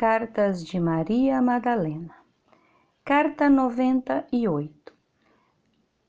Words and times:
Cartas 0.00 0.64
de 0.64 0.80
Maria 0.80 1.42
Madalena. 1.42 2.16
Carta 3.04 3.50
98. 3.50 4.94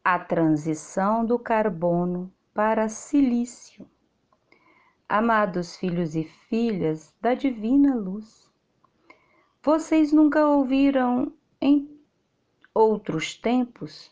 A 0.01 0.17
transição 0.17 1.25
do 1.25 1.37
carbono 1.37 2.33
para 2.53 2.87
silício. 2.87 3.85
Amados 5.09 5.75
filhos 5.75 6.15
e 6.15 6.23
filhas 6.23 7.13
da 7.19 7.33
divina 7.33 7.93
luz, 7.93 8.49
vocês 9.61 10.13
nunca 10.13 10.47
ouviram 10.47 11.33
em 11.59 11.99
outros 12.73 13.35
tempos 13.35 14.09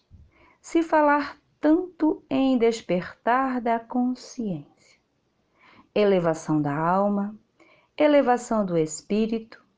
se 0.60 0.84
falar 0.84 1.38
tanto 1.62 2.22
em 2.30 2.58
despertar 2.58 3.62
da 3.62 3.80
consciência, 3.80 5.00
elevação 5.96 6.62
da 6.62 6.78
alma, 6.78 7.34
elevação 7.98 8.66
do 8.66 8.78
espírito, 8.78 9.69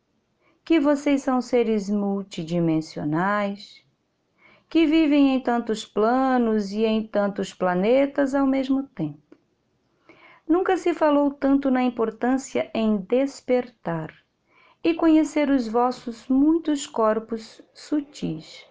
que 0.63 0.79
vocês 0.79 1.23
são 1.23 1.41
seres 1.41 1.89
multidimensionais, 1.89 3.83
que 4.69 4.85
vivem 4.85 5.35
em 5.35 5.39
tantos 5.39 5.85
planos 5.85 6.71
e 6.71 6.85
em 6.85 7.05
tantos 7.05 7.53
planetas 7.53 8.33
ao 8.33 8.47
mesmo 8.47 8.83
tempo. 8.83 9.19
Nunca 10.47 10.77
se 10.77 10.93
falou 10.93 11.31
tanto 11.31 11.71
na 11.71 11.83
importância 11.83 12.69
em 12.73 12.97
despertar 12.97 14.13
e 14.83 14.93
conhecer 14.93 15.49
os 15.49 15.67
vossos 15.67 16.27
muitos 16.27 16.87
corpos 16.87 17.61
sutis. 17.73 18.65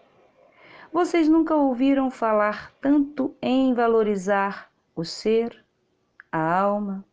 Vocês 0.93 1.29
nunca 1.29 1.55
ouviram 1.55 2.11
falar 2.11 2.73
tanto 2.81 3.37
em 3.41 3.73
valorizar 3.75 4.71
o 4.95 5.05
ser, 5.05 5.65
a 6.33 6.61
alma. 6.61 7.05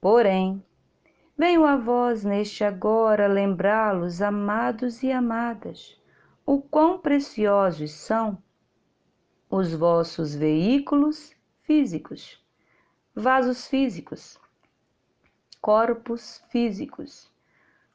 Porém, 0.00 0.64
Venho 1.42 1.64
a 1.64 1.74
vós 1.74 2.22
neste 2.22 2.64
agora 2.64 3.26
lembrá-los, 3.26 4.20
amados 4.20 5.02
e 5.02 5.10
amadas, 5.10 5.98
o 6.44 6.60
quão 6.60 6.98
preciosos 6.98 7.92
são 7.92 8.36
os 9.48 9.72
vossos 9.72 10.34
veículos 10.34 11.34
físicos, 11.62 12.38
vasos 13.14 13.66
físicos, 13.66 14.38
corpos 15.62 16.44
físicos. 16.50 17.32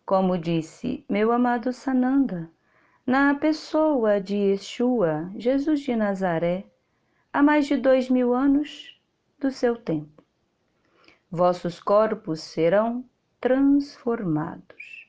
Como 0.03 0.39
disse 0.39 1.05
meu 1.07 1.31
amado 1.31 1.71
Sananda, 1.71 2.49
na 3.05 3.35
pessoa 3.35 4.19
de 4.19 4.35
Yeshua, 4.35 5.31
Jesus 5.35 5.81
de 5.81 5.95
Nazaré, 5.95 6.65
há 7.31 7.43
mais 7.43 7.67
de 7.67 7.77
dois 7.77 8.09
mil 8.09 8.33
anos 8.33 8.99
do 9.37 9.51
seu 9.51 9.75
tempo. 9.77 10.23
Vossos 11.29 11.79
corpos 11.79 12.41
serão 12.41 13.05
transformados. 13.45 15.07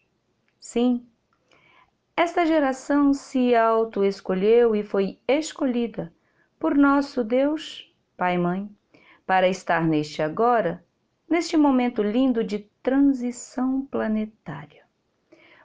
Sim, 0.60 1.06
esta 2.14 2.44
geração 2.44 3.14
se 3.14 3.54
auto-escolheu 3.54 4.76
e 4.76 4.82
foi 4.82 5.18
escolhida 5.26 6.12
por 6.58 6.74
nosso 6.74 7.24
Deus, 7.24 7.90
Pai 8.14 8.34
e 8.34 8.38
Mãe, 8.38 8.70
para 9.24 9.48
estar 9.48 9.82
neste 9.82 10.20
agora, 10.20 10.84
neste 11.26 11.56
momento 11.56 12.02
lindo 12.02 12.44
de 12.44 12.58
transição 12.82 13.86
planetária. 13.86 14.84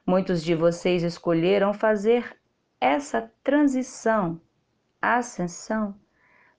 Muitos 0.08 0.42
de 0.42 0.56
vocês 0.56 1.04
escolheram 1.04 1.74
fazer 1.74 2.40
essa 2.80 3.30
transição, 3.44 4.40
ascensão, 5.02 5.94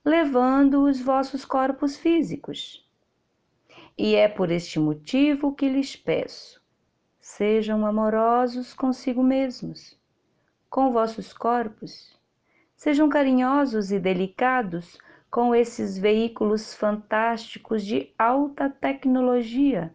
levando 0.05 0.83
os 0.83 1.01
vossos 1.01 1.43
corpos 1.43 1.97
físicos 1.97 2.82
e 3.97 4.15
é 4.15 4.27
por 4.27 4.49
este 4.49 4.79
motivo 4.79 5.53
que 5.53 5.69
lhes 5.69 5.95
peço: 5.95 6.61
sejam 7.19 7.85
amorosos 7.85 8.73
consigo 8.73 9.21
mesmos, 9.21 9.97
com 10.69 10.91
vossos 10.91 11.31
corpos, 11.31 12.17
sejam 12.75 13.07
carinhosos 13.07 13.91
e 13.91 13.99
delicados 13.99 14.97
com 15.29 15.53
esses 15.53 15.97
veículos 15.97 16.73
fantásticos 16.73 17.83
de 17.85 18.11
alta 18.17 18.69
tecnologia 18.69 19.93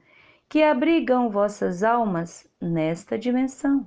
que 0.49 0.63
abrigam 0.63 1.29
vossas 1.29 1.83
almas 1.83 2.51
nesta 2.61 3.19
dimensão. 3.19 3.87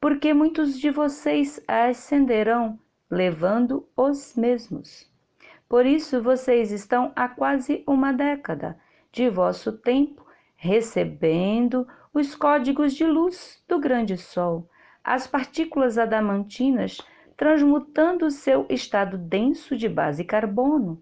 Porque 0.00 0.34
muitos 0.34 0.78
de 0.78 0.90
vocês 0.90 1.62
ascenderão 1.68 2.78
levando 3.10 3.88
os 3.96 4.34
mesmos. 4.34 5.10
Por 5.68 5.86
isso 5.86 6.22
vocês 6.22 6.72
estão 6.72 7.12
há 7.14 7.28
quase 7.28 7.82
uma 7.86 8.12
década 8.12 8.78
de 9.14 9.30
vosso 9.30 9.70
tempo, 9.70 10.26
recebendo 10.56 11.86
os 12.12 12.34
códigos 12.34 12.92
de 12.94 13.06
luz 13.06 13.62
do 13.68 13.78
grande 13.78 14.18
Sol, 14.18 14.68
as 15.04 15.24
partículas 15.24 15.96
adamantinas 15.96 16.98
transmutando 17.36 18.28
seu 18.28 18.66
estado 18.68 19.16
denso 19.16 19.76
de 19.76 19.88
base 19.88 20.24
carbono 20.24 21.00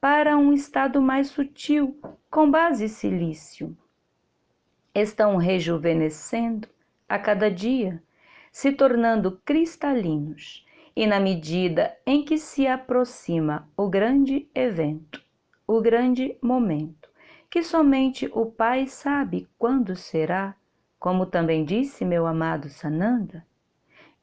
para 0.00 0.36
um 0.36 0.52
estado 0.52 1.00
mais 1.00 1.28
sutil 1.28 1.96
com 2.28 2.50
base 2.50 2.88
silício. 2.88 3.76
Estão 4.92 5.36
rejuvenescendo 5.36 6.66
a 7.08 7.16
cada 7.16 7.48
dia, 7.48 8.02
se 8.50 8.72
tornando 8.72 9.40
cristalinos, 9.44 10.66
e 10.96 11.06
na 11.06 11.20
medida 11.20 11.96
em 12.04 12.24
que 12.24 12.36
se 12.36 12.66
aproxima 12.66 13.68
o 13.76 13.88
grande 13.88 14.48
evento, 14.52 15.22
o 15.64 15.80
grande 15.80 16.36
momento, 16.42 17.11
que 17.52 17.62
somente 17.62 18.30
o 18.32 18.46
Pai 18.46 18.86
sabe 18.86 19.46
quando 19.58 19.94
será, 19.94 20.56
como 20.98 21.26
também 21.26 21.66
disse 21.66 22.02
meu 22.02 22.26
amado 22.26 22.70
Sananda. 22.70 23.46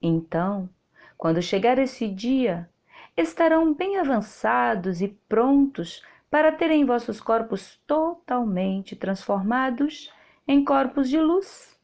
Então, 0.02 0.68
quando 1.16 1.40
chegar 1.40 1.78
esse 1.78 2.08
dia, 2.08 2.68
estarão 3.16 3.72
bem 3.72 4.00
avançados 4.00 5.00
e 5.00 5.10
prontos 5.10 6.04
para 6.28 6.52
terem 6.52 6.84
vossos 6.86 7.22
corpos 7.22 7.80
totalmente 7.86 8.96
transformados 8.96 10.12
em 10.48 10.66
corpos 10.66 11.08
de 11.08 11.20
luz, 11.20 11.80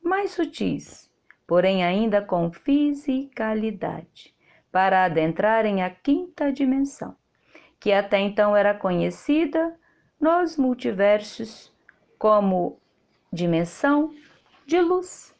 mais 0.00 0.30
sutis, 0.30 1.10
porém 1.48 1.82
ainda 1.82 2.22
com 2.22 2.52
fisicalidade, 2.52 4.32
para 4.70 5.04
adentrarem 5.04 5.82
a 5.82 5.90
quinta 5.90 6.52
dimensão, 6.52 7.16
que 7.80 7.92
até 7.92 8.20
então 8.20 8.56
era 8.56 8.72
conhecida 8.72 9.76
nos 10.20 10.56
multiversos 10.56 11.72
como 12.18 12.78
dimensão 13.32 14.14
de 14.66 14.80
luz. 14.80 15.34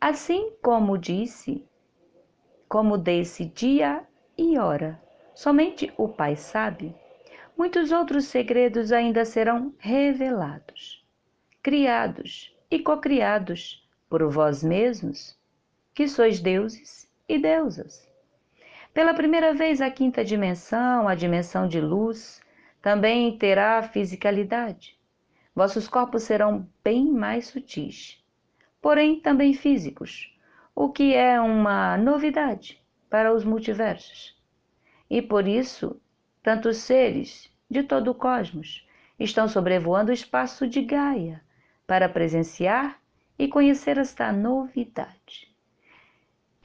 Assim 0.00 0.52
como 0.62 0.98
disse, 0.98 1.64
como 2.68 2.98
desse 2.98 3.44
dia 3.44 4.06
e 4.36 4.58
hora, 4.58 5.00
somente 5.34 5.92
o 5.96 6.08
Pai 6.08 6.36
sabe, 6.36 6.94
muitos 7.56 7.92
outros 7.92 8.26
segredos 8.26 8.92
ainda 8.92 9.24
serão 9.24 9.74
revelados, 9.78 11.04
criados 11.62 12.56
e 12.70 12.78
cocriados 12.78 13.86
por 14.08 14.28
vós 14.30 14.62
mesmos, 14.62 15.38
que 15.94 16.08
sois 16.08 16.40
deuses 16.40 17.10
e 17.28 17.38
deusas. 17.38 18.07
Pela 18.92 19.14
primeira 19.14 19.54
vez, 19.54 19.80
a 19.80 19.90
quinta 19.90 20.24
dimensão, 20.24 21.06
a 21.06 21.14
dimensão 21.14 21.68
de 21.68 21.80
luz, 21.80 22.40
também 22.80 23.36
terá 23.36 23.82
fisicalidade. 23.82 24.98
Vossos 25.54 25.86
corpos 25.86 26.22
serão 26.22 26.68
bem 26.82 27.12
mais 27.12 27.48
sutis, 27.48 28.22
porém 28.80 29.20
também 29.20 29.52
físicos, 29.54 30.34
o 30.74 30.88
que 30.88 31.14
é 31.14 31.40
uma 31.40 31.96
novidade 31.96 32.82
para 33.10 33.32
os 33.32 33.44
multiversos. 33.44 34.36
E 35.10 35.20
por 35.20 35.46
isso, 35.46 36.00
tantos 36.42 36.78
seres 36.78 37.52
de 37.70 37.82
todo 37.82 38.10
o 38.10 38.14
cosmos 38.14 38.86
estão 39.18 39.48
sobrevoando 39.48 40.10
o 40.10 40.14
espaço 40.14 40.66
de 40.66 40.80
Gaia 40.82 41.42
para 41.86 42.08
presenciar 42.08 43.00
e 43.38 43.48
conhecer 43.48 43.98
esta 43.98 44.32
novidade 44.32 45.48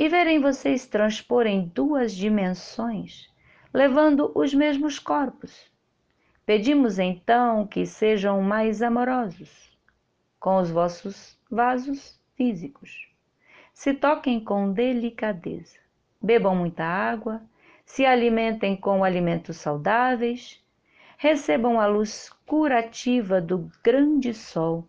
e 0.03 0.09
verem 0.09 0.41
vocês 0.41 0.85
transporem 0.85 1.71
duas 1.73 2.13
dimensões, 2.13 3.31
levando 3.73 4.33
os 4.35 4.53
mesmos 4.53 4.99
corpos. 4.99 5.71
Pedimos 6.45 6.99
então 6.99 7.65
que 7.65 7.85
sejam 7.85 8.41
mais 8.41 8.81
amorosos 8.81 9.71
com 10.41 10.57
os 10.57 10.69
vossos 10.69 11.39
vasos 11.49 12.19
físicos. 12.35 13.07
Se 13.73 13.93
toquem 13.93 14.43
com 14.43 14.73
delicadeza, 14.73 15.79
bebam 16.21 16.53
muita 16.53 16.83
água, 16.83 17.41
se 17.85 18.05
alimentem 18.05 18.75
com 18.75 19.05
alimentos 19.05 19.55
saudáveis, 19.55 20.61
recebam 21.17 21.79
a 21.79 21.85
luz 21.85 22.29
curativa 22.45 23.39
do 23.39 23.71
grande 23.81 24.33
sol 24.33 24.85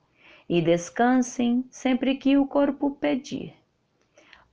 e 0.49 0.61
descansem 0.61 1.65
sempre 1.71 2.17
que 2.17 2.37
o 2.37 2.49
corpo 2.49 2.97
pedir. 2.97 3.55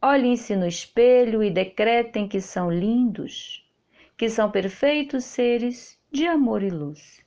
Olhem-se 0.04 0.56
no 0.56 0.66
espelho 0.66 1.44
e 1.44 1.52
decretem 1.52 2.28
que 2.28 2.42
são 2.42 2.72
lindos, 2.72 3.64
que 4.18 4.30
são 4.30 4.50
perfeitos 4.50 5.26
seres 5.26 5.96
de 6.12 6.26
amor 6.26 6.64
e 6.64 6.72
luz, 6.72 7.24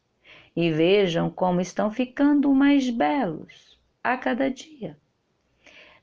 e 0.57 0.73
vejam 0.73 1.31
como 1.31 1.61
estão 1.61 1.89
ficando 1.89 2.53
mais 2.53 2.91
belos 2.91 3.79
a 4.03 4.17
cada 4.17 4.51
dia. 4.51 4.99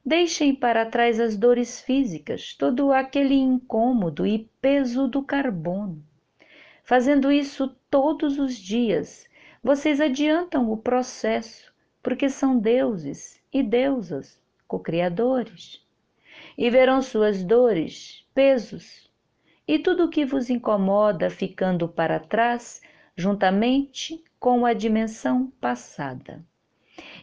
Deixem 0.04 0.56
para 0.56 0.86
trás 0.86 1.20
as 1.20 1.36
dores 1.36 1.82
físicas, 1.82 2.54
todo 2.54 2.94
aquele 2.94 3.36
incômodo 3.36 4.26
e 4.26 4.50
peso 4.62 5.10
do 5.10 5.22
carbono. 5.22 6.02
Fazendo 6.86 7.30
isso 7.30 7.76
todos 7.90 8.40
os 8.40 8.56
dias, 8.56 9.28
vocês 9.62 10.00
adiantam 10.00 10.72
o 10.72 10.78
processo, 10.78 11.74
porque 12.02 12.30
são 12.30 12.58
deuses 12.58 13.44
e 13.52 13.62
deusas, 13.62 14.42
co-criadores. 14.68 15.86
E 16.58 16.70
verão 16.70 17.02
suas 17.02 17.44
dores, 17.44 18.26
pesos 18.34 19.10
e 19.68 19.80
tudo 19.80 20.06
o 20.06 20.10
que 20.10 20.26
vos 20.26 20.50
incomoda 20.50 21.30
ficando 21.30 21.88
para 21.88 22.20
trás, 22.20 22.82
juntamente 23.16 24.24
com 24.40 24.66
a 24.66 24.74
dimensão 24.74 25.52
passada. 25.62 26.44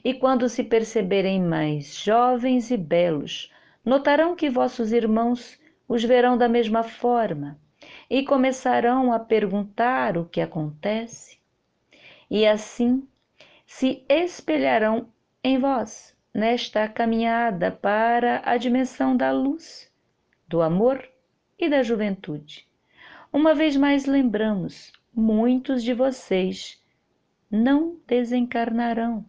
E 0.05 0.15
quando 0.15 0.49
se 0.49 0.65
perceberem 0.65 1.43
mais 1.43 1.95
jovens 1.95 2.71
e 2.71 2.77
belos, 2.77 3.53
notarão 3.85 4.35
que 4.35 4.49
vossos 4.49 4.93
irmãos 4.93 5.59
os 5.87 6.03
verão 6.03 6.39
da 6.39 6.49
mesma 6.49 6.83
forma 6.83 7.59
e 8.09 8.25
começarão 8.25 9.13
a 9.13 9.19
perguntar 9.19 10.17
o 10.17 10.25
que 10.25 10.41
acontece. 10.41 11.39
E 12.31 12.47
assim 12.47 13.07
se 13.67 14.05
espelharão 14.09 15.09
em 15.43 15.59
vós 15.59 16.17
nesta 16.39 16.89
caminhada 16.89 17.71
para 17.71 18.41
a 18.45 18.57
dimensão 18.57 19.17
da 19.17 19.31
luz, 19.31 19.93
do 20.47 20.63
amor 20.63 21.07
e 21.59 21.69
da 21.69 21.83
juventude. 21.83 22.67
Uma 23.33 23.55
vez 23.55 23.77
mais 23.77 24.07
lembramos, 24.07 24.93
muitos 25.13 25.83
de 25.83 25.93
vocês 25.93 26.83
não 27.51 27.99
desencarnarão 28.07 29.27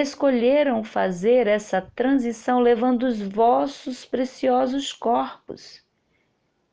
escolheram 0.00 0.82
fazer 0.82 1.46
essa 1.46 1.80
transição 1.80 2.60
levando 2.60 3.04
os 3.04 3.20
vossos 3.20 4.04
preciosos 4.04 4.92
corpos. 4.92 5.82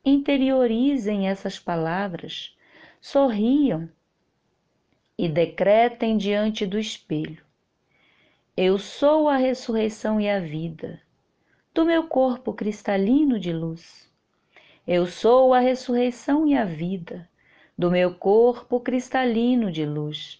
Interiorizem 0.04 1.28
essas 1.28 1.58
palavras, 1.58 2.56
sorriam 3.00 3.88
e 5.16 5.28
decretem 5.28 6.16
diante 6.16 6.66
do 6.66 6.78
espelho: 6.78 7.41
Eu 8.54 8.78
sou 8.78 9.30
a 9.30 9.38
ressurreição 9.38 10.20
e 10.20 10.28
a 10.28 10.38
vida 10.38 11.00
do 11.72 11.86
meu 11.86 12.06
corpo 12.06 12.52
cristalino 12.52 13.40
de 13.40 13.50
luz. 13.50 14.12
Eu 14.86 15.06
sou 15.06 15.54
a 15.54 15.58
ressurreição 15.58 16.46
e 16.46 16.54
a 16.54 16.62
vida 16.62 17.26
do 17.78 17.90
meu 17.90 18.14
corpo 18.14 18.78
cristalino 18.78 19.72
de 19.72 19.86
luz. 19.86 20.38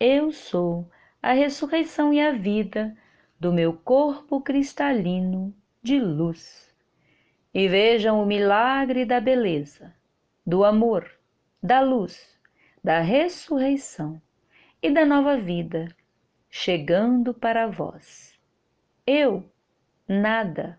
Eu 0.00 0.32
sou 0.32 0.90
a 1.20 1.34
ressurreição 1.34 2.10
e 2.10 2.22
a 2.22 2.32
vida 2.32 2.96
do 3.38 3.52
meu 3.52 3.74
corpo 3.74 4.40
cristalino 4.40 5.54
de 5.82 6.00
luz. 6.00 6.74
E 7.52 7.68
vejam 7.68 8.22
o 8.22 8.24
milagre 8.24 9.04
da 9.04 9.20
beleza, 9.20 9.94
do 10.46 10.64
amor, 10.64 11.06
da 11.62 11.82
luz, 11.82 12.34
da 12.82 13.00
ressurreição 13.00 14.18
e 14.82 14.90
da 14.90 15.04
nova 15.04 15.36
vida 15.36 15.94
chegando 16.54 17.32
para 17.32 17.66
vós. 17.66 18.38
Eu, 19.06 19.50
nada, 20.06 20.78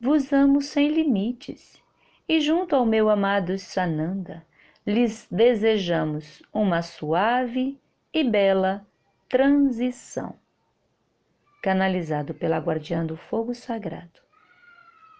vos 0.00 0.32
amo 0.32 0.62
sem 0.62 0.88
limites 0.88 1.78
e 2.26 2.40
junto 2.40 2.74
ao 2.74 2.86
meu 2.86 3.10
amado 3.10 3.58
Sananda 3.58 4.44
lhes 4.86 5.28
desejamos 5.30 6.42
uma 6.50 6.80
suave 6.80 7.78
e 8.12 8.24
bela 8.24 8.86
transição, 9.28 10.34
canalizado 11.62 12.32
pela 12.32 12.56
Guardiã 12.56 13.04
do 13.04 13.16
Fogo 13.16 13.54
Sagrado, 13.54 14.18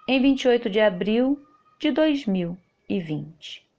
em 0.08 0.22
28 0.22 0.70
de 0.70 0.80
abril 0.80 1.38
de 1.78 1.90
2020. 1.90 3.70